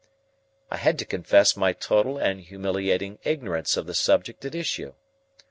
[0.71, 4.93] I had to confess my total and humiliating ignorance of the subject at issue.